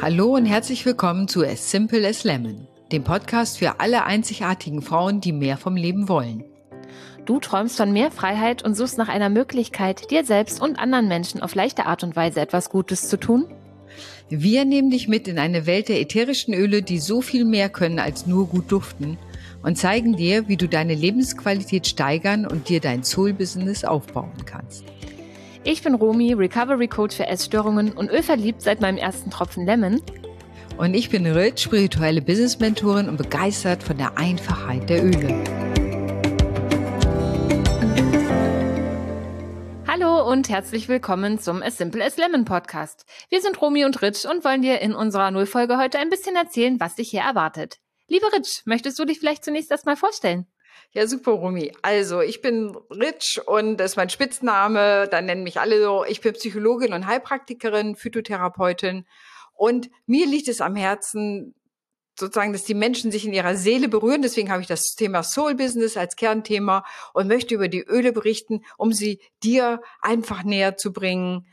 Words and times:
Hallo 0.00 0.36
und 0.36 0.46
herzlich 0.46 0.86
willkommen 0.86 1.26
zu 1.26 1.44
As 1.44 1.72
Simple 1.72 2.06
as 2.06 2.22
Lemon, 2.22 2.68
dem 2.92 3.02
Podcast 3.02 3.58
für 3.58 3.80
alle 3.80 4.04
einzigartigen 4.04 4.80
Frauen, 4.80 5.20
die 5.20 5.32
mehr 5.32 5.56
vom 5.56 5.74
Leben 5.74 6.08
wollen. 6.08 6.44
Du 7.26 7.40
träumst 7.40 7.76
von 7.76 7.92
mehr 7.92 8.12
Freiheit 8.12 8.62
und 8.62 8.76
suchst 8.76 8.96
nach 8.96 9.08
einer 9.08 9.28
Möglichkeit, 9.28 10.12
dir 10.12 10.24
selbst 10.24 10.62
und 10.62 10.78
anderen 10.78 11.08
Menschen 11.08 11.42
auf 11.42 11.56
leichte 11.56 11.86
Art 11.86 12.04
und 12.04 12.14
Weise 12.14 12.40
etwas 12.40 12.70
Gutes 12.70 13.08
zu 13.08 13.16
tun? 13.16 13.46
Wir 14.28 14.64
nehmen 14.64 14.90
dich 14.90 15.08
mit 15.08 15.26
in 15.26 15.40
eine 15.40 15.66
Welt 15.66 15.88
der 15.88 16.00
ätherischen 16.00 16.54
Öle, 16.54 16.82
die 16.82 17.00
so 17.00 17.20
viel 17.20 17.44
mehr 17.44 17.68
können 17.68 17.98
als 17.98 18.24
nur 18.24 18.46
gut 18.46 18.70
duften 18.70 19.18
und 19.64 19.78
zeigen 19.78 20.14
dir, 20.14 20.46
wie 20.46 20.56
du 20.56 20.68
deine 20.68 20.94
Lebensqualität 20.94 21.88
steigern 21.88 22.46
und 22.46 22.68
dir 22.68 22.78
dein 22.78 23.02
Soul-Business 23.02 23.84
aufbauen 23.84 24.44
kannst. 24.46 24.84
Ich 25.64 25.82
bin 25.82 25.94
Romy, 25.94 26.34
Recovery 26.34 26.86
Coach 26.86 27.16
für 27.16 27.26
Essstörungen 27.26 27.92
und 27.92 28.10
ölverliebt 28.10 28.62
seit 28.62 28.80
meinem 28.80 28.96
ersten 28.96 29.30
Tropfen 29.30 29.66
Lemon. 29.66 30.00
Und 30.76 30.94
ich 30.94 31.10
bin 31.10 31.26
Rit, 31.26 31.58
spirituelle 31.58 32.22
Business-Mentorin 32.22 33.08
und 33.08 33.16
begeistert 33.16 33.82
von 33.82 33.98
der 33.98 34.16
Einfachheit 34.16 34.88
der 34.88 35.04
Öle. 35.04 35.44
Hallo 39.88 40.30
und 40.30 40.48
herzlich 40.48 40.88
willkommen 40.88 41.40
zum 41.40 41.60
As 41.60 41.76
Simple 41.76 42.04
as 42.04 42.16
Lemon 42.16 42.44
Podcast. 42.44 43.04
Wir 43.28 43.40
sind 43.40 43.60
Romy 43.60 43.84
und 43.84 44.00
Rich 44.00 44.26
und 44.30 44.44
wollen 44.44 44.62
dir 44.62 44.80
in 44.80 44.94
unserer 44.94 45.32
Nullfolge 45.32 45.76
heute 45.76 45.98
ein 45.98 46.08
bisschen 46.08 46.36
erzählen, 46.36 46.78
was 46.78 46.94
dich 46.94 47.10
hier 47.10 47.22
erwartet. 47.22 47.78
Liebe 48.06 48.26
Rich, 48.32 48.62
möchtest 48.64 48.96
du 48.98 49.04
dich 49.04 49.18
vielleicht 49.18 49.44
zunächst 49.44 49.72
erstmal 49.72 49.96
vorstellen? 49.96 50.46
Ja, 50.92 51.06
super, 51.06 51.32
Rumi. 51.32 51.72
Also, 51.82 52.20
ich 52.20 52.40
bin 52.40 52.76
Rich 52.90 53.40
und 53.46 53.76
das 53.76 53.92
ist 53.92 53.96
mein 53.96 54.10
Spitzname. 54.10 55.08
Dann 55.08 55.26
nennen 55.26 55.42
mich 55.42 55.60
alle 55.60 55.82
so. 55.82 56.04
Ich 56.04 56.20
bin 56.20 56.32
Psychologin 56.34 56.92
und 56.92 57.06
Heilpraktikerin, 57.06 57.96
Phytotherapeutin. 57.96 59.06
Und 59.54 59.90
mir 60.06 60.26
liegt 60.26 60.48
es 60.48 60.60
am 60.60 60.76
Herzen, 60.76 61.54
sozusagen, 62.18 62.52
dass 62.52 62.64
die 62.64 62.74
Menschen 62.74 63.10
sich 63.10 63.26
in 63.26 63.32
ihrer 63.32 63.56
Seele 63.56 63.88
berühren. 63.88 64.22
Deswegen 64.22 64.50
habe 64.50 64.60
ich 64.60 64.68
das 64.68 64.94
Thema 64.94 65.22
Soul 65.22 65.54
Business 65.54 65.96
als 65.96 66.16
Kernthema 66.16 66.84
und 67.14 67.28
möchte 67.28 67.54
über 67.54 67.68
die 67.68 67.82
Öle 67.82 68.12
berichten, 68.12 68.64
um 68.76 68.92
sie 68.92 69.20
dir 69.42 69.80
einfach 70.00 70.42
näher 70.42 70.76
zu 70.76 70.92
bringen, 70.92 71.46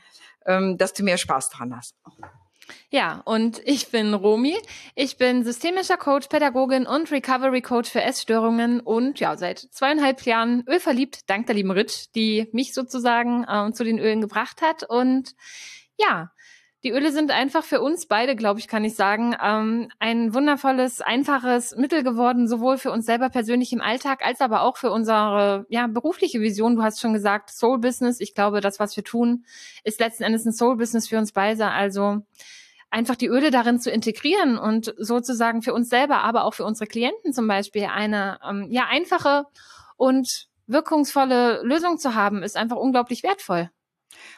ähm, 0.44 0.76
dass 0.76 0.92
du 0.92 1.02
mehr 1.02 1.18
Spaß 1.18 1.50
dran 1.50 1.76
hast. 1.76 1.94
Ja, 2.90 3.22
und 3.24 3.60
ich 3.64 3.90
bin 3.90 4.14
Romi. 4.14 4.56
Ich 4.94 5.18
bin 5.18 5.44
systemischer 5.44 5.96
Coach, 5.96 6.28
Pädagogin 6.28 6.86
und 6.86 7.10
Recovery 7.10 7.62
Coach 7.62 7.90
für 7.90 8.02
Essstörungen 8.02 8.80
und 8.80 9.20
ja, 9.20 9.36
seit 9.36 9.58
zweieinhalb 9.58 10.22
Jahren 10.22 10.64
ölverliebt, 10.68 11.28
dank 11.28 11.46
der 11.46 11.54
lieben 11.54 11.70
Rich, 11.70 12.10
die 12.14 12.48
mich 12.52 12.74
sozusagen 12.74 13.44
äh, 13.44 13.72
zu 13.72 13.84
den 13.84 13.98
Ölen 13.98 14.20
gebracht 14.20 14.62
hat. 14.62 14.82
Und 14.88 15.34
ja, 15.98 16.30
die 16.86 16.92
Öle 16.92 17.10
sind 17.10 17.32
einfach 17.32 17.64
für 17.64 17.80
uns 17.80 18.06
beide, 18.06 18.36
glaube 18.36 18.60
ich, 18.60 18.68
kann 18.68 18.84
ich 18.84 18.94
sagen, 18.94 19.34
ähm, 19.42 19.88
ein 19.98 20.32
wundervolles, 20.34 21.00
einfaches 21.00 21.74
Mittel 21.74 22.04
geworden, 22.04 22.46
sowohl 22.46 22.78
für 22.78 22.92
uns 22.92 23.06
selber 23.06 23.28
persönlich 23.28 23.72
im 23.72 23.80
Alltag, 23.80 24.24
als 24.24 24.40
aber 24.40 24.62
auch 24.62 24.76
für 24.76 24.92
unsere 24.92 25.66
ja, 25.68 25.88
berufliche 25.88 26.40
Vision. 26.40 26.76
Du 26.76 26.84
hast 26.84 27.00
schon 27.00 27.12
gesagt, 27.12 27.50
Soul 27.50 27.80
Business. 27.80 28.20
Ich 28.20 28.36
glaube, 28.36 28.60
das, 28.60 28.78
was 28.78 28.96
wir 28.96 29.02
tun, 29.02 29.44
ist 29.82 29.98
letzten 29.98 30.22
Endes 30.22 30.46
ein 30.46 30.52
Soul 30.52 30.76
Business 30.76 31.08
für 31.08 31.18
uns 31.18 31.32
beide. 31.32 31.72
Also 31.72 32.20
einfach 32.88 33.16
die 33.16 33.26
Öle 33.26 33.50
darin 33.50 33.80
zu 33.80 33.90
integrieren 33.90 34.56
und 34.56 34.94
sozusagen 34.96 35.62
für 35.62 35.74
uns 35.74 35.88
selber, 35.88 36.18
aber 36.18 36.44
auch 36.44 36.54
für 36.54 36.64
unsere 36.64 36.86
Klienten 36.86 37.32
zum 37.32 37.48
Beispiel 37.48 37.86
eine 37.92 38.38
ähm, 38.48 38.68
ja 38.70 38.84
einfache 38.88 39.46
und 39.96 40.46
wirkungsvolle 40.68 41.62
Lösung 41.64 41.98
zu 41.98 42.14
haben, 42.14 42.44
ist 42.44 42.56
einfach 42.56 42.76
unglaublich 42.76 43.24
wertvoll. 43.24 43.70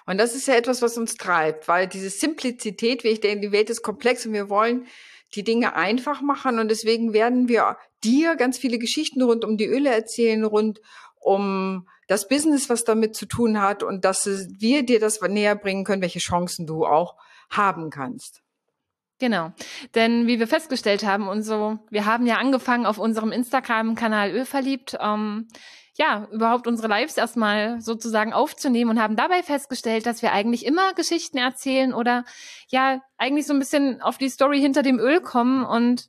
Und 0.07 0.19
das 0.19 0.35
ist 0.35 0.49
ja 0.49 0.55
etwas, 0.55 0.83
was 0.83 0.99
uns 0.99 1.17
treibt, 1.17 1.69
weil 1.69 1.87
diese 1.87 2.11
Simplizität, 2.11 3.05
wie 3.05 3.09
ich 3.09 3.21
denke, 3.21 3.47
die 3.47 3.53
Welt 3.53 3.71
ist 3.71 3.83
komplex 3.83 4.27
und 4.27 4.33
wir 4.33 4.49
wollen 4.49 4.87
die 5.35 5.45
Dinge 5.45 5.75
einfach 5.75 6.23
machen 6.23 6.59
und 6.59 6.69
deswegen 6.69 7.13
werden 7.13 7.49
wir 7.49 7.77
dir 8.03 8.37
ganz 8.37 8.59
viele 8.59 8.79
Geschichten 8.79 9.23
rund 9.23 9.45
um 9.45 9.57
die 9.57 9.67
Öle 9.67 9.91
erzählen, 9.91 10.45
rund 10.45 10.81
um 11.21 11.87
das 12.07 12.29
Business, 12.29 12.71
was 12.71 12.85
damit 12.85 13.15
zu 13.15 13.27
tun 13.27 13.61
hat 13.61 13.83
und 13.83 14.05
dass 14.05 14.27
wir 14.27 14.85
dir 14.85 14.99
das 15.01 15.21
näher 15.21 15.55
bringen 15.55 15.85
können, 15.85 16.01
welche 16.01 16.21
Chancen 16.21 16.67
du 16.67 16.87
auch 16.87 17.17
haben 17.51 17.91
kannst. 17.91 18.43
Genau. 19.19 19.53
Denn 19.95 20.27
wie 20.27 20.39
wir 20.39 20.47
festgestellt 20.47 21.05
haben 21.05 21.29
und 21.29 21.43
so, 21.43 21.79
wir 21.91 22.07
haben 22.07 22.27
ja 22.27 22.37
angefangen 22.37 22.87
auf 22.87 22.99
unserem 22.99 23.33
Instagram-Kanal 23.33 24.31
Ölverliebt, 24.31 24.97
ähm, 25.01 25.49
ja, 25.99 26.29
überhaupt 26.31 26.69
unsere 26.69 26.87
Lives 26.87 27.17
erstmal 27.17 27.81
sozusagen 27.81 28.33
aufzunehmen 28.33 28.91
und 28.91 29.03
haben 29.03 29.17
dabei 29.17 29.43
festgestellt, 29.43 30.07
dass 30.07 30.23
wir 30.23 30.31
eigentlich 30.31 30.65
immer 30.65 30.95
Geschichten 30.95 31.39
erzählen 31.39 31.93
oder 31.93 32.25
ja, 32.69 33.03
eigentlich 33.17 33.47
so 33.47 33.53
ein 33.53 33.59
bisschen 33.59 34.01
auf 34.01 34.17
die 34.17 34.29
Story 34.29 34.61
hinter 34.61 34.83
dem 34.83 35.01
Öl 35.01 35.21
kommen 35.21 35.65
und 35.65 36.09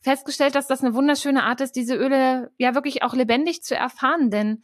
festgestellt, 0.00 0.54
dass 0.54 0.66
das 0.66 0.82
eine 0.82 0.94
wunderschöne 0.94 1.44
Art 1.44 1.60
ist, 1.60 1.72
diese 1.72 1.94
Öle 1.94 2.50
ja 2.56 2.74
wirklich 2.74 3.02
auch 3.02 3.12
lebendig 3.12 3.62
zu 3.62 3.76
erfahren, 3.76 4.30
denn 4.30 4.62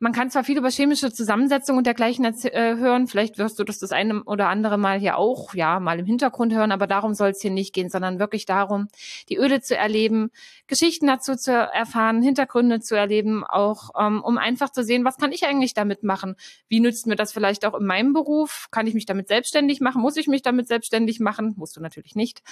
man 0.00 0.12
kann 0.12 0.30
zwar 0.30 0.44
viel 0.44 0.56
über 0.58 0.70
chemische 0.70 1.12
Zusammensetzung 1.12 1.76
und 1.76 1.86
dergleichen 1.86 2.24
äh, 2.24 2.76
hören, 2.76 3.08
vielleicht 3.08 3.38
wirst 3.38 3.58
du 3.58 3.64
das 3.64 3.78
das 3.78 3.90
eine 3.90 4.22
oder 4.24 4.48
andere 4.48 4.78
Mal 4.78 4.98
hier 4.98 5.18
auch, 5.18 5.54
ja, 5.54 5.80
mal 5.80 5.98
im 5.98 6.06
Hintergrund 6.06 6.54
hören, 6.54 6.70
aber 6.70 6.86
darum 6.86 7.14
soll 7.14 7.30
es 7.30 7.40
hier 7.40 7.50
nicht 7.50 7.72
gehen, 7.72 7.90
sondern 7.90 8.18
wirklich 8.18 8.46
darum, 8.46 8.88
die 9.28 9.36
Öle 9.36 9.60
zu 9.60 9.76
erleben, 9.76 10.30
Geschichten 10.68 11.06
dazu 11.06 11.34
zu 11.34 11.52
erfahren, 11.52 12.22
Hintergründe 12.22 12.80
zu 12.80 12.94
erleben, 12.94 13.44
auch 13.44 13.90
ähm, 13.98 14.22
um 14.22 14.38
einfach 14.38 14.70
zu 14.70 14.84
sehen, 14.84 15.04
was 15.04 15.16
kann 15.16 15.32
ich 15.32 15.44
eigentlich 15.44 15.74
damit 15.74 16.04
machen? 16.04 16.36
Wie 16.68 16.80
nützt 16.80 17.06
mir 17.06 17.16
das 17.16 17.32
vielleicht 17.32 17.64
auch 17.64 17.74
in 17.74 17.86
meinem 17.86 18.12
Beruf? 18.12 18.68
Kann 18.70 18.86
ich 18.86 18.94
mich 18.94 19.06
damit 19.06 19.28
selbstständig 19.28 19.80
machen? 19.80 20.00
Muss 20.00 20.16
ich 20.16 20.28
mich 20.28 20.42
damit 20.42 20.68
selbstständig 20.68 21.18
machen? 21.18 21.54
Musst 21.56 21.76
du 21.76 21.80
natürlich 21.80 22.14
nicht. 22.14 22.42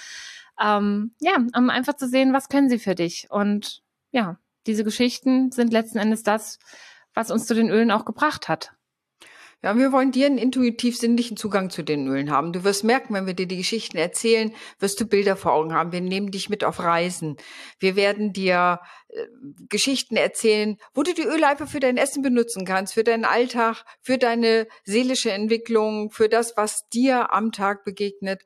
Ähm, 0.61 1.11
ja, 1.21 1.37
um 1.55 1.69
einfach 1.69 1.95
zu 1.95 2.07
sehen, 2.07 2.33
was 2.33 2.49
können 2.49 2.69
sie 2.69 2.79
für 2.79 2.95
dich? 2.95 3.27
Und 3.29 3.83
ja, 4.11 4.37
diese 4.65 4.83
Geschichten 4.83 5.51
sind 5.51 5.71
letzten 5.71 5.97
Endes 5.97 6.23
das, 6.23 6.59
was 7.17 7.31
uns 7.31 7.47
zu 7.47 7.55
den 7.55 7.71
Ölen 7.71 7.89
auch 7.89 8.05
gebracht 8.05 8.47
hat. 8.47 8.73
Ja, 9.63 9.75
wir 9.75 9.91
wollen 9.91 10.11
dir 10.11 10.27
einen 10.27 10.37
intuitiv 10.37 10.95
sinnlichen 10.95 11.35
Zugang 11.35 11.71
zu 11.71 11.81
den 11.81 12.05
Ölen 12.07 12.29
haben. 12.29 12.53
Du 12.53 12.63
wirst 12.63 12.83
merken, 12.83 13.15
wenn 13.15 13.25
wir 13.25 13.33
dir 13.33 13.47
die 13.47 13.57
Geschichten 13.57 13.97
erzählen, 13.97 14.53
wirst 14.77 15.01
du 15.01 15.07
Bilder 15.07 15.35
vor 15.35 15.53
Augen 15.53 15.73
haben. 15.73 15.91
Wir 15.91 16.01
nehmen 16.01 16.29
dich 16.29 16.47
mit 16.47 16.63
auf 16.63 16.79
Reisen. 16.79 17.37
Wir 17.79 17.95
werden 17.95 18.33
dir 18.33 18.79
äh, 19.07 19.25
Geschichten 19.67 20.15
erzählen, 20.15 20.77
wo 20.93 21.01
du 21.01 21.11
die 21.15 21.23
Öle 21.23 21.47
einfach 21.47 21.67
für 21.67 21.79
dein 21.79 21.97
Essen 21.97 22.21
benutzen 22.21 22.65
kannst, 22.65 22.93
für 22.93 23.03
deinen 23.03 23.25
Alltag, 23.25 23.83
für 23.99 24.19
deine 24.19 24.67
seelische 24.83 25.31
Entwicklung, 25.31 26.11
für 26.11 26.29
das, 26.29 26.55
was 26.55 26.87
dir 26.89 27.33
am 27.33 27.51
Tag 27.51 27.83
begegnet 27.83 28.43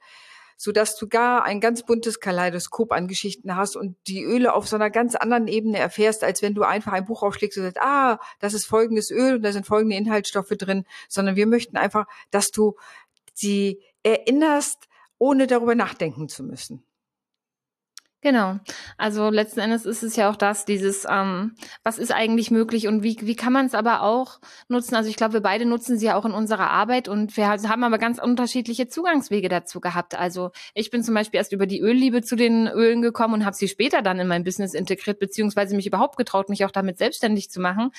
so 0.61 0.71
dass 0.71 0.95
du 0.95 1.07
gar 1.07 1.43
ein 1.43 1.59
ganz 1.59 1.83
buntes 1.83 2.19
Kaleidoskop 2.19 2.91
an 2.91 3.07
Geschichten 3.07 3.55
hast 3.55 3.75
und 3.75 3.97
die 4.05 4.23
Öle 4.23 4.53
auf 4.53 4.67
so 4.67 4.75
einer 4.75 4.91
ganz 4.91 5.15
anderen 5.15 5.47
Ebene 5.47 5.79
erfährst, 5.79 6.23
als 6.23 6.43
wenn 6.43 6.53
du 6.53 6.61
einfach 6.61 6.91
ein 6.91 7.05
Buch 7.05 7.23
aufschlägst 7.23 7.57
und 7.57 7.63
sagst, 7.63 7.81
ah, 7.81 8.19
das 8.37 8.53
ist 8.53 8.67
folgendes 8.67 9.09
Öl 9.09 9.37
und 9.37 9.41
da 9.41 9.53
sind 9.53 9.65
folgende 9.65 9.95
Inhaltsstoffe 9.95 10.49
drin, 10.49 10.85
sondern 11.09 11.35
wir 11.35 11.47
möchten 11.47 11.77
einfach, 11.77 12.05
dass 12.29 12.51
du 12.51 12.75
sie 13.33 13.81
erinnerst, 14.03 14.87
ohne 15.17 15.47
darüber 15.47 15.73
nachdenken 15.73 16.29
zu 16.29 16.43
müssen. 16.43 16.83
Genau. 18.23 18.59
Also 18.99 19.31
letzten 19.31 19.61
Endes 19.61 19.87
ist 19.87 20.03
es 20.03 20.15
ja 20.15 20.29
auch 20.29 20.35
das, 20.35 20.65
dieses, 20.65 21.07
ähm, 21.09 21.55
was 21.83 21.97
ist 21.97 22.11
eigentlich 22.11 22.51
möglich 22.51 22.87
und 22.87 23.01
wie, 23.01 23.17
wie 23.21 23.35
kann 23.35 23.51
man 23.51 23.65
es 23.65 23.73
aber 23.73 24.03
auch 24.03 24.39
nutzen? 24.67 24.93
Also 24.93 25.09
ich 25.09 25.15
glaube, 25.15 25.33
wir 25.33 25.41
beide 25.41 25.65
nutzen 25.65 25.97
sie 25.97 26.05
ja 26.05 26.15
auch 26.15 26.25
in 26.25 26.31
unserer 26.31 26.69
Arbeit 26.69 27.07
und 27.07 27.35
wir 27.35 27.49
haben 27.49 27.83
aber 27.83 27.97
ganz 27.97 28.21
unterschiedliche 28.21 28.87
Zugangswege 28.87 29.49
dazu 29.49 29.81
gehabt. 29.81 30.13
Also 30.13 30.51
ich 30.75 30.91
bin 30.91 31.03
zum 31.03 31.15
Beispiel 31.15 31.39
erst 31.39 31.51
über 31.51 31.65
die 31.65 31.81
Ölliebe 31.81 32.21
zu 32.21 32.35
den 32.35 32.67
Ölen 32.67 33.01
gekommen 33.01 33.33
und 33.33 33.45
habe 33.45 33.55
sie 33.55 33.67
später 33.67 34.03
dann 34.03 34.19
in 34.19 34.27
mein 34.27 34.43
Business 34.43 34.75
integriert, 34.75 35.17
beziehungsweise 35.17 35.75
mich 35.75 35.87
überhaupt 35.87 36.15
getraut, 36.15 36.49
mich 36.49 36.63
auch 36.63 36.71
damit 36.71 36.99
selbstständig 36.99 37.49
zu 37.49 37.59
machen. 37.59 37.91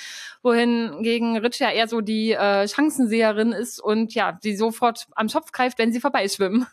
Wohingegen 0.45 1.37
Rich 1.37 1.59
ja 1.59 1.71
eher 1.71 1.89
so 1.89 2.01
die 2.01 2.31
äh, 2.31 2.69
Chancenseherin 2.69 3.51
ist 3.51 3.81
und 3.81 4.15
ja, 4.15 4.39
die 4.45 4.55
sofort 4.55 5.09
am 5.17 5.29
Schopf 5.29 5.51
greift, 5.51 5.81
wenn 5.81 5.93
sie 5.93 6.01
vorbeischwimmen. 6.01 6.69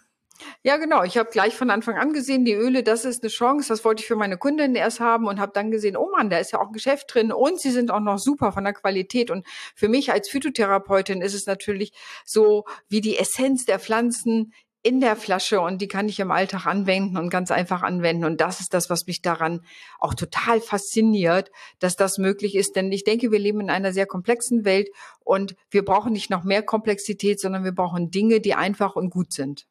Ja, 0.62 0.76
genau. 0.76 1.04
Ich 1.04 1.18
habe 1.18 1.30
gleich 1.32 1.56
von 1.56 1.70
Anfang 1.70 1.98
an 1.98 2.12
gesehen, 2.12 2.44
die 2.44 2.54
Öle, 2.54 2.84
das 2.84 3.06
ist 3.06 3.24
eine 3.24 3.30
Chance. 3.30 3.70
Das 3.70 3.86
wollte 3.86 4.02
ich 4.02 4.08
für 4.08 4.18
meine 4.18 4.38
Kundinnen 4.38 4.76
erst 4.76 5.00
haben 5.00 5.26
und 5.28 5.40
habe 5.40 5.54
dann 5.54 5.72
gesehen, 5.72 5.96
oh 5.96 6.10
Mann, 6.12 6.30
da 6.30 6.38
ist 6.38 6.52
ja 6.52 6.60
auch 6.60 6.68
ein 6.68 6.74
Geschäft 6.74 7.14
drin 7.14 7.32
und 7.32 7.62
sie 7.62 7.72
sind 7.72 7.92
auch 7.92 8.02
noch 8.02 8.20
super 8.20 8.52
von 8.52 8.66
der 8.66 8.74
Qualität. 8.74 9.32
Und 9.32 9.46
für 9.74 9.88
mich 9.88 10.12
als 10.12 10.30
Phytotherapeutin 10.30 11.22
ist 11.22 11.34
es 11.34 11.46
natürlich 11.46 11.94
so 12.26 12.66
wie 12.90 13.00
die 13.00 13.18
Essenz 13.18 13.66
der 13.66 13.80
Pflanzen 13.80 14.54
in 14.84 15.00
der 15.00 15.16
Flasche 15.16 15.62
und 15.62 15.82
die 15.82 15.88
kann 15.88 16.10
ich 16.10 16.20
im 16.20 16.32
Alltag 16.32 16.66
anwenden 16.66 17.18
und 17.18 17.30
ganz 17.30 17.52
einfach 17.52 17.82
anwenden. 17.82 18.26
Und 18.26 18.42
das 18.42 18.60
ist 18.60 18.74
das, 18.74 18.90
was 18.90 19.08
mich 19.08 19.22
daran 19.22 19.62
auch 19.98 20.14
total 20.14 20.60
fasziniert, 20.60 21.52
dass 21.80 21.96
das 21.96 22.18
möglich 22.18 22.56
ist. 22.56 22.76
Denn 22.76 22.92
ich 22.92 23.06
denke, 23.06 23.32
wir 23.32 23.40
leben 23.40 23.62
in 23.62 23.70
einer 23.70 23.94
sehr 23.94 24.06
komplexen 24.08 24.66
Welt 24.66 24.90
und 25.22 25.56
wir 25.70 25.86
brauchen 25.86 26.12
nicht 26.12 26.30
noch 26.30 26.44
mehr 26.44 26.64
Komplexität, 26.64 27.40
sondern 27.40 27.64
wir 27.64 27.74
brauchen 27.74 28.12
Dinge, 28.12 28.42
die 28.42 28.56
einfach 28.56 28.98
und 28.98 29.10
gut 29.10 29.32
sind. 29.32 29.66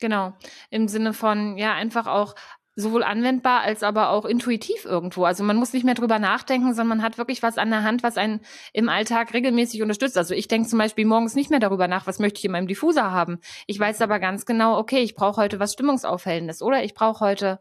Genau, 0.00 0.32
im 0.70 0.88
Sinne 0.88 1.12
von, 1.12 1.56
ja, 1.56 1.72
einfach 1.74 2.06
auch 2.06 2.34
sowohl 2.76 3.04
anwendbar 3.04 3.60
als 3.60 3.82
aber 3.82 4.10
auch 4.10 4.24
intuitiv 4.24 4.84
irgendwo. 4.84 5.24
Also 5.24 5.44
man 5.44 5.56
muss 5.56 5.72
nicht 5.72 5.84
mehr 5.84 5.94
drüber 5.94 6.18
nachdenken, 6.18 6.74
sondern 6.74 6.98
man 6.98 7.02
hat 7.02 7.18
wirklich 7.18 7.42
was 7.42 7.56
an 7.56 7.70
der 7.70 7.84
Hand, 7.84 8.02
was 8.02 8.16
einen 8.16 8.40
im 8.72 8.88
Alltag 8.88 9.32
regelmäßig 9.32 9.82
unterstützt. 9.82 10.18
Also 10.18 10.34
ich 10.34 10.48
denke 10.48 10.68
zum 10.68 10.78
Beispiel 10.78 11.04
morgens 11.04 11.34
nicht 11.34 11.50
mehr 11.50 11.60
darüber 11.60 11.86
nach, 11.86 12.06
was 12.06 12.18
möchte 12.18 12.38
ich 12.38 12.44
in 12.44 12.52
meinem 12.52 12.66
Diffuser 12.66 13.12
haben. 13.12 13.38
Ich 13.66 13.78
weiß 13.78 14.00
aber 14.00 14.18
ganz 14.18 14.44
genau, 14.44 14.76
okay, 14.78 14.98
ich 15.00 15.14
brauche 15.14 15.40
heute 15.40 15.60
was 15.60 15.72
Stimmungsaufhellendes 15.74 16.62
oder 16.62 16.82
ich 16.82 16.94
brauche 16.94 17.24
heute, 17.24 17.60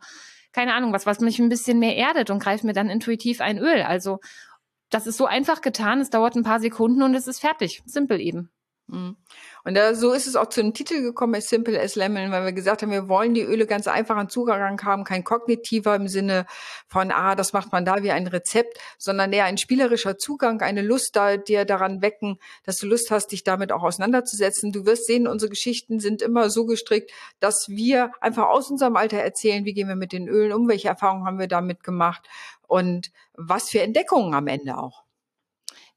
keine 0.51 0.73
Ahnung, 0.73 0.93
was, 0.93 1.05
was 1.05 1.19
mich 1.19 1.37
ein 1.37 1.49
bisschen 1.49 1.77
mehr 1.77 1.95
erdet 1.95 2.31
und 2.31 2.41
greife 2.41 2.65
mir 2.65 2.73
dann 2.73 2.89
intuitiv 2.89 3.39
ein 3.39 3.59
Öl. 3.59 3.83
Also 3.83 4.19
das 4.89 5.05
ist 5.05 5.17
so 5.17 5.25
einfach 5.25 5.61
getan, 5.61 6.01
es 6.01 6.09
dauert 6.09 6.35
ein 6.35 6.43
paar 6.43 6.59
Sekunden 6.59 7.03
und 7.03 7.13
es 7.13 7.27
ist 7.27 7.39
fertig. 7.39 7.83
Simpel 7.85 8.19
eben. 8.19 8.49
Mhm. 8.93 9.17
Und 9.63 9.75
da, 9.75 9.95
so 9.95 10.13
ist 10.13 10.27
es 10.27 10.35
auch 10.35 10.49
zu 10.49 10.61
dem 10.61 10.73
Titel 10.73 11.01
gekommen, 11.01 11.35
as 11.35 11.47
simple 11.47 11.79
as 11.79 11.95
lemon, 11.95 12.31
weil 12.31 12.45
wir 12.45 12.51
gesagt 12.51 12.81
haben, 12.81 12.91
wir 12.91 13.07
wollen 13.07 13.33
die 13.33 13.41
Öle 13.41 13.65
ganz 13.65 13.87
einfach 13.87 14.17
an 14.17 14.29
Zugang 14.29 14.79
haben, 14.83 15.03
kein 15.03 15.23
kognitiver 15.23 15.95
im 15.95 16.07
Sinne 16.07 16.45
von, 16.87 17.11
ah, 17.11 17.33
das 17.33 17.53
macht 17.53 17.71
man 17.71 17.85
da 17.85 18.03
wie 18.03 18.11
ein 18.11 18.27
Rezept, 18.27 18.77
sondern 18.99 19.33
eher 19.33 19.45
ein 19.45 19.57
spielerischer 19.57 20.17
Zugang, 20.17 20.61
eine 20.61 20.81
Lust 20.81 21.15
da, 21.15 21.37
dir 21.37 21.65
daran 21.65 22.01
wecken, 22.01 22.39
dass 22.65 22.77
du 22.77 22.87
Lust 22.87 23.09
hast, 23.09 23.31
dich 23.31 23.43
damit 23.43 23.71
auch 23.71 23.83
auseinanderzusetzen. 23.83 24.71
Du 24.71 24.85
wirst 24.85 25.05
sehen, 25.05 25.27
unsere 25.27 25.49
Geschichten 25.49 25.99
sind 25.99 26.21
immer 26.21 26.49
so 26.49 26.65
gestrickt, 26.65 27.11
dass 27.39 27.69
wir 27.69 28.11
einfach 28.21 28.49
aus 28.49 28.69
unserem 28.69 28.95
Alter 28.95 29.17
erzählen, 29.17 29.65
wie 29.65 29.73
gehen 29.73 29.87
wir 29.87 29.95
mit 29.95 30.11
den 30.11 30.27
Ölen 30.27 30.53
um, 30.53 30.67
welche 30.67 30.89
Erfahrungen 30.89 31.25
haben 31.25 31.39
wir 31.39 31.47
damit 31.47 31.83
gemacht 31.83 32.27
und 32.67 33.11
was 33.33 33.69
für 33.69 33.81
Entdeckungen 33.81 34.35
am 34.35 34.47
Ende 34.47 34.77
auch. 34.77 35.02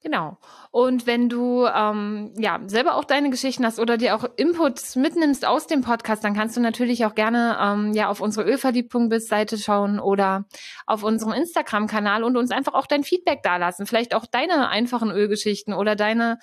Genau. 0.06 0.38
Und 0.70 1.08
wenn 1.08 1.29
du 1.29 1.67
ähm, 1.67 2.32
ja 2.38 2.61
selber 2.67 2.94
auch 2.94 3.03
deine 3.03 3.29
Geschichten 3.29 3.67
hast 3.67 3.81
oder 3.81 3.97
dir 3.97 4.14
auch 4.14 4.25
Inputs 4.37 4.94
mitnimmst 4.94 5.44
aus 5.44 5.67
dem 5.67 5.81
Podcast, 5.81 6.23
dann 6.23 6.32
kannst 6.32 6.56
du 6.56 6.61
natürlich 6.61 7.05
auch 7.05 7.17
gerne 7.17 7.58
ähm, 7.61 7.93
ja 7.93 8.08
auf 8.08 8.20
unsere 8.20 8.49
Ölverliebt.biz-Seite 8.49 9.58
schauen 9.58 9.99
oder 9.99 10.44
auf 10.87 11.03
unserem 11.03 11.32
Instagram-Kanal 11.32 12.23
und 12.23 12.37
uns 12.37 12.53
einfach 12.53 12.75
auch 12.75 12.87
dein 12.87 13.03
Feedback 13.03 13.43
dalassen. 13.43 13.85
Vielleicht 13.85 14.14
auch 14.14 14.26
deine 14.26 14.69
einfachen 14.69 15.11
Ölgeschichten 15.11 15.75
oder 15.75 15.97
deine 15.97 16.38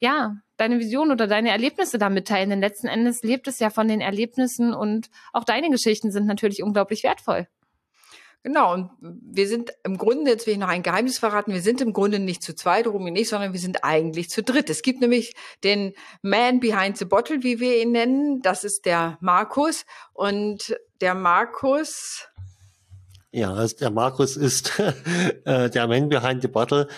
ja, 0.00 0.36
deine 0.58 0.78
Vision 0.78 1.10
oder 1.10 1.26
deine 1.26 1.48
Erlebnisse 1.48 1.96
da 1.96 2.10
mitteilen. 2.10 2.50
Denn 2.50 2.60
letzten 2.60 2.88
Endes 2.88 3.22
lebt 3.22 3.48
es 3.48 3.58
ja 3.58 3.70
von 3.70 3.88
den 3.88 4.02
Erlebnissen 4.02 4.74
und 4.74 5.08
auch 5.32 5.44
deine 5.44 5.70
Geschichten 5.70 6.10
sind 6.10 6.26
natürlich 6.26 6.62
unglaublich 6.62 7.04
wertvoll. 7.04 7.48
Genau, 8.44 8.72
und 8.72 8.90
wir 9.00 9.48
sind 9.48 9.72
im 9.84 9.98
Grunde, 9.98 10.30
jetzt 10.30 10.46
will 10.46 10.54
ich 10.54 10.60
noch 10.60 10.68
ein 10.68 10.84
Geheimnis 10.84 11.18
verraten, 11.18 11.52
wir 11.52 11.60
sind 11.60 11.80
im 11.80 11.92
Grunde 11.92 12.20
nicht 12.20 12.42
zu 12.42 12.54
zweit, 12.54 12.86
Rumi 12.86 13.10
nicht, 13.10 13.28
sondern 13.28 13.52
wir 13.52 13.60
sind 13.60 13.84
eigentlich 13.84 14.30
zu 14.30 14.42
dritt. 14.42 14.70
Es 14.70 14.82
gibt 14.82 15.00
nämlich 15.00 15.34
den 15.64 15.92
Man 16.22 16.60
Behind 16.60 16.96
the 16.96 17.04
Bottle, 17.04 17.42
wie 17.42 17.58
wir 17.58 17.82
ihn 17.82 17.92
nennen, 17.92 18.40
das 18.40 18.62
ist 18.62 18.86
der 18.86 19.18
Markus. 19.20 19.84
Und 20.12 20.76
der 21.00 21.14
Markus, 21.14 22.28
ja, 23.30 23.52
also 23.52 23.76
der 23.76 23.90
Markus 23.90 24.36
ist 24.36 24.72
äh, 25.44 25.68
der 25.68 25.86
Man 25.86 26.08
Behind 26.08 26.40
the 26.40 26.48
Bottle. 26.48 26.88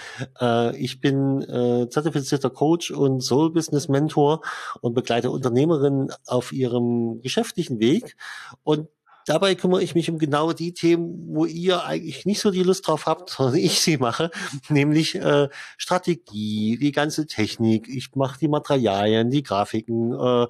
Äh, 0.41 0.77
ich 0.77 1.01
bin 1.01 1.43
äh, 1.43 1.89
zertifizierter 1.89 2.51
Coach 2.51 2.93
und 2.93 3.21
Soul 3.21 3.51
Business 3.53 3.89
Mentor 3.89 4.41
und 4.81 4.95
begleite 4.95 5.31
Unternehmerinnen 5.31 6.13
auf 6.27 6.53
ihrem 6.53 7.21
geschäftlichen 7.21 7.81
Weg. 7.81 8.17
Und 8.63 8.89
Dabei 9.27 9.55
kümmere 9.55 9.83
ich 9.83 9.95
mich 9.95 10.11
um 10.11 10.19
genau 10.19 10.53
die 10.53 10.73
Themen, 10.73 11.35
wo 11.35 11.45
ihr 11.45 11.85
eigentlich 11.85 12.27
nicht 12.27 12.41
so 12.41 12.51
die 12.51 12.63
Lust 12.63 12.87
drauf 12.87 13.07
habt, 13.07 13.31
sondern 13.31 13.57
ich 13.57 13.81
sie 13.81 13.99
mache, 13.99 14.31
nämlich 14.69 15.15
äh, 15.15 15.49
Strategie, 15.77 16.79
die 16.79 16.93
ganze 16.93 17.27
Technik. 17.27 17.89
Ich 17.89 18.15
mache 18.15 18.39
die 18.39 18.49
Materialien, 18.49 19.31
die 19.31 19.43
Grafiken. 19.43 20.13
Äh, 20.13 20.47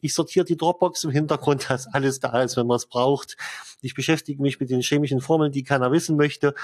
ich 0.00 0.14
sortiere 0.14 0.44
die 0.44 0.56
Dropbox 0.56 1.04
im 1.04 1.10
Hintergrund, 1.10 1.66
dass 1.70 1.86
alles 1.86 2.20
da 2.20 2.42
ist, 2.42 2.56
wenn 2.56 2.66
man 2.66 2.76
es 2.76 2.86
braucht. 2.86 3.36
Ich 3.80 3.94
beschäftige 3.94 4.42
mich 4.42 4.58
mit 4.58 4.70
den 4.70 4.82
chemischen 4.82 5.20
Formeln, 5.20 5.52
die 5.52 5.62
keiner 5.62 5.92
wissen 5.92 6.16
möchte 6.16 6.54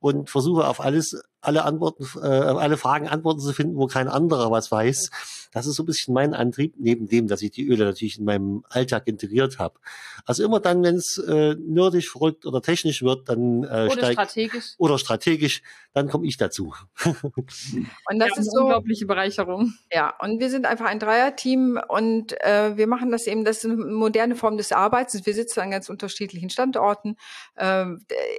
und 0.00 0.28
versuche 0.28 0.66
auf 0.66 0.80
alles, 0.80 1.22
alle 1.40 1.64
Antworten, 1.64 2.04
äh, 2.20 2.26
alle 2.26 2.76
Fragen 2.76 3.06
Antworten 3.06 3.40
zu 3.40 3.52
finden, 3.52 3.76
wo 3.76 3.86
kein 3.86 4.08
anderer 4.08 4.50
was 4.50 4.72
weiß. 4.72 5.10
Das 5.52 5.66
ist 5.66 5.76
so 5.76 5.84
ein 5.84 5.86
bisschen 5.86 6.14
mein 6.14 6.34
Antrieb, 6.34 6.74
neben 6.78 7.06
dem, 7.06 7.28
dass 7.28 7.42
ich 7.42 7.52
die 7.52 7.66
Öle 7.66 7.84
natürlich 7.84 8.18
in 8.18 8.24
meinem 8.24 8.64
Alltag 8.68 9.06
integriert 9.06 9.60
habe. 9.60 9.78
Also 10.26 10.42
immer 10.44 10.58
dann, 10.58 10.82
wenn 10.82 10.96
es 11.04 11.18
äh, 11.18 11.54
nerdig, 11.54 12.08
verrückt 12.08 12.46
oder 12.46 12.62
technisch 12.62 13.02
wird, 13.02 13.28
dann 13.28 13.64
äh, 13.64 13.88
oder 13.90 14.12
strategisch 14.12 14.74
oder 14.78 14.98
strategisch, 14.98 15.62
dann 15.92 16.08
komme 16.08 16.26
ich 16.26 16.36
dazu. 16.36 16.74
und 17.04 18.18
das 18.18 18.30
ja, 18.34 18.40
ist 18.40 18.52
so 18.52 18.62
unglaubliche 18.62 19.06
Bereicherung. 19.06 19.74
Ja, 19.92 20.14
und 20.20 20.40
wir 20.40 20.50
sind 20.50 20.66
einfach 20.66 20.86
ein 20.86 20.98
Dreierteam 20.98 21.80
und 21.88 22.32
äh, 22.42 22.76
wir 22.76 22.88
machen 22.88 23.12
das 23.12 23.26
eben, 23.26 23.44
das 23.44 23.58
ist 23.58 23.70
eine 23.70 23.76
moderne 23.76 24.34
Form 24.34 24.56
des 24.56 24.72
Arbeitens. 24.72 25.24
Wir 25.24 25.34
sitzen 25.34 25.60
an 25.60 25.70
ganz 25.70 25.88
unterschiedlichen 25.88 26.50
Standorten 26.50 27.16
äh, 27.54 27.86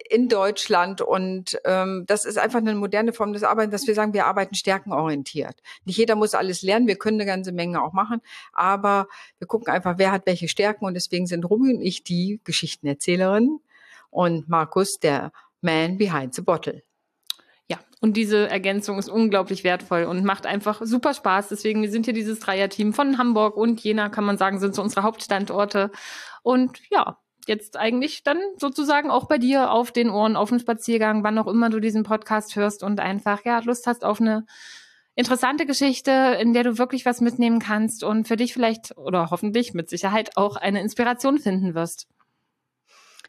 in 0.09 0.27
Deutschland 0.27 1.01
und 1.01 1.57
ähm, 1.63 2.03
das 2.07 2.25
ist 2.25 2.38
einfach 2.38 2.59
eine 2.59 2.75
moderne 2.75 3.13
Form 3.13 3.31
des 3.31 3.44
Arbeitens, 3.44 3.81
dass 3.81 3.88
wir 3.88 3.95
sagen, 3.95 4.13
wir 4.13 4.25
arbeiten 4.25 4.56
stärkenorientiert. 4.56 5.56
Nicht 5.85 5.97
jeder 5.97 6.15
muss 6.15 6.33
alles 6.33 6.62
lernen, 6.62 6.88
wir 6.88 6.97
können 6.97 7.21
eine 7.21 7.25
ganze 7.25 7.53
Menge 7.53 7.81
auch 7.81 7.94
machen, 7.94 8.21
aber 8.51 9.07
wir 9.39 9.47
gucken 9.47 9.71
einfach, 9.71 9.97
wer 9.97 10.12
hat 10.12 10.25
welche 10.25 10.50
Stärken 10.50 10.85
und 10.85 10.94
deswegen 10.94 11.25
sind 11.25 11.45
Rumi 11.45 11.73
und 11.73 11.81
ich 11.81 12.03
die 12.03 12.39
Geschichtenerzählerin 12.55 13.59
und 14.09 14.47
Markus 14.47 14.97
der 14.99 15.31
Man 15.61 15.97
behind 15.97 16.33
the 16.33 16.41
bottle. 16.41 16.83
Ja, 17.67 17.79
und 17.99 18.15
diese 18.15 18.47
Ergänzung 18.49 18.97
ist 18.97 19.09
unglaublich 19.09 19.63
wertvoll 19.63 20.03
und 20.03 20.23
macht 20.23 20.45
einfach 20.45 20.81
super 20.83 21.13
Spaß. 21.13 21.49
Deswegen, 21.49 21.81
wir 21.81 21.91
sind 21.91 22.05
hier 22.05 22.13
dieses 22.13 22.39
Dreierteam 22.39 22.93
von 22.93 23.17
Hamburg 23.17 23.57
und 23.57 23.83
Jena, 23.83 24.09
kann 24.09 24.23
man 24.23 24.37
sagen, 24.37 24.59
sind 24.59 24.75
so 24.75 24.81
unsere 24.81 25.03
Hauptstandorte. 25.03 25.91
Und 26.43 26.79
ja, 26.91 27.17
jetzt 27.47 27.77
eigentlich 27.77 28.23
dann 28.23 28.39
sozusagen 28.57 29.11
auch 29.11 29.27
bei 29.27 29.37
dir 29.37 29.71
auf 29.71 29.91
den 29.91 30.09
Ohren, 30.09 30.35
auf 30.35 30.49
dem 30.49 30.59
Spaziergang, 30.59 31.23
wann 31.23 31.37
auch 31.37 31.47
immer 31.47 31.69
du 31.69 31.79
diesen 31.79 32.03
Podcast 32.03 32.55
hörst 32.55 32.83
und 32.83 32.99
einfach, 32.99 33.43
ja, 33.43 33.59
Lust 33.59 33.87
hast 33.87 34.05
auf 34.05 34.21
eine 34.21 34.45
interessante 35.15 35.65
Geschichte, 35.65 36.37
in 36.39 36.53
der 36.53 36.63
du 36.63 36.77
wirklich 36.77 37.05
was 37.05 37.21
mitnehmen 37.21 37.59
kannst 37.59 38.03
und 38.03 38.27
für 38.27 38.35
dich 38.35 38.53
vielleicht 38.53 38.97
oder 38.97 39.31
hoffentlich 39.31 39.73
mit 39.73 39.89
Sicherheit 39.89 40.37
auch 40.37 40.55
eine 40.55 40.81
Inspiration 40.81 41.39
finden 41.39 41.73
wirst. 41.73 42.07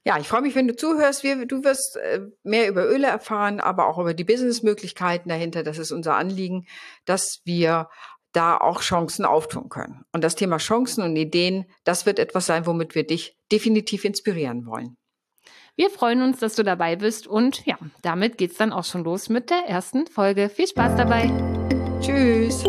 Ja, 0.06 0.20
ich 0.20 0.28
freue 0.28 0.42
mich, 0.42 0.54
wenn 0.54 0.68
du 0.68 0.76
zuhörst. 0.76 1.24
Wir, 1.24 1.46
du 1.46 1.64
wirst 1.64 1.96
äh, 1.96 2.20
mehr 2.44 2.68
über 2.68 2.88
Öle 2.88 3.08
erfahren, 3.08 3.58
aber 3.58 3.88
auch 3.88 3.98
über 3.98 4.14
die 4.14 4.22
Businessmöglichkeiten 4.22 5.28
dahinter. 5.28 5.64
Das 5.64 5.78
ist 5.78 5.90
unser 5.90 6.14
Anliegen, 6.14 6.66
dass 7.06 7.40
wir 7.44 7.88
da 8.30 8.56
auch 8.56 8.82
Chancen 8.82 9.24
auftun 9.24 9.68
können. 9.68 10.04
Und 10.12 10.22
das 10.22 10.36
Thema 10.36 10.58
Chancen 10.58 11.02
und 11.02 11.16
Ideen, 11.16 11.64
das 11.82 12.06
wird 12.06 12.20
etwas 12.20 12.46
sein, 12.46 12.66
womit 12.66 12.94
wir 12.94 13.04
dich 13.04 13.36
definitiv 13.50 14.04
inspirieren 14.04 14.64
wollen. 14.66 14.96
Wir 15.74 15.90
freuen 15.90 16.22
uns, 16.22 16.38
dass 16.38 16.54
du 16.54 16.62
dabei 16.62 16.94
bist 16.94 17.26
und 17.26 17.66
ja, 17.66 17.76
damit 18.02 18.38
geht's 18.38 18.58
dann 18.58 18.72
auch 18.72 18.84
schon 18.84 19.02
los 19.02 19.28
mit 19.28 19.50
der 19.50 19.64
ersten 19.66 20.06
Folge. 20.06 20.48
Viel 20.48 20.68
Spaß 20.68 20.96
dabei! 20.96 21.32
Tschüss. 22.00 22.62